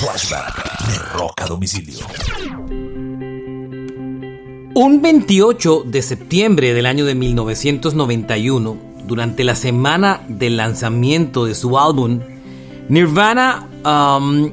Flashback 0.00 1.36
de 1.36 1.46
Domicilio. 1.46 2.06
Un 4.74 5.02
28 5.02 5.82
de 5.84 6.00
septiembre 6.00 6.72
del 6.72 6.86
año 6.86 7.04
de 7.04 7.14
1991, 7.14 8.78
durante 9.06 9.44
la 9.44 9.54
semana 9.54 10.22
del 10.26 10.56
lanzamiento 10.56 11.44
de 11.44 11.54
su 11.54 11.78
álbum, 11.78 12.20
Nirvana 12.88 13.68
um, 13.84 14.50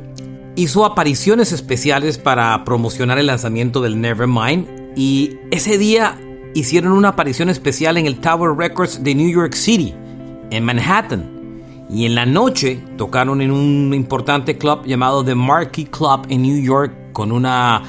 hizo 0.58 0.84
apariciones 0.84 1.54
especiales 1.54 2.18
para 2.18 2.66
promocionar 2.66 3.18
el 3.18 3.28
lanzamiento 3.28 3.80
del 3.80 4.02
Nevermind 4.02 4.68
y 4.98 5.38
ese 5.52 5.78
día 5.78 6.20
hicieron 6.56 6.92
una 6.92 7.10
aparición 7.10 7.48
especial 7.48 7.96
en 7.96 8.06
el 8.06 8.20
Tower 8.20 8.54
Records 8.58 9.02
de 9.02 9.16
New 9.16 9.30
York 9.30 9.54
City, 9.54 9.96
en 10.50 10.66
Manhattan. 10.66 11.37
Y 11.90 12.06
en 12.06 12.16
la 12.16 12.26
noche 12.26 12.84
tocaron 12.98 13.42
en 13.42 13.52
un 13.52 13.94
importante 13.94 14.58
club 14.58 14.86
llamado 14.86 15.24
The 15.24 15.36
Marquee 15.36 15.86
Club 15.86 16.26
en 16.30 16.42
New 16.42 16.62
York 16.62 16.94
con 17.14 17.32
una 17.32 17.82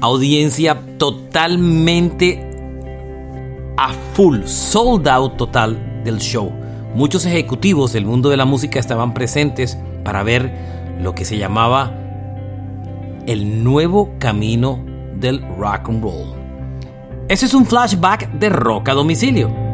audiencia 0.00 0.78
totalmente 0.98 2.50
a 3.78 3.92
full, 4.12 4.42
sold 4.44 5.08
out 5.08 5.36
total 5.36 6.02
del 6.04 6.18
show. 6.18 6.52
Muchos 6.94 7.24
ejecutivos 7.26 7.92
del 7.92 8.06
mundo 8.06 8.28
de 8.28 8.36
la 8.36 8.44
música 8.44 8.78
estaban 8.78 9.14
presentes 9.14 9.78
para 10.04 10.22
ver 10.22 10.52
lo 11.00 11.14
que 11.14 11.24
se 11.24 11.38
llamaba 11.38 11.92
el 13.26 13.64
nuevo 13.64 14.14
camino 14.18 14.84
del 15.18 15.42
rock 15.58 15.88
and 15.88 16.02
roll. 16.02 16.34
Ese 17.28 17.46
es 17.46 17.54
un 17.54 17.66
flashback 17.66 18.30
de 18.32 18.48
rock 18.50 18.90
a 18.90 18.94
domicilio. 18.94 19.65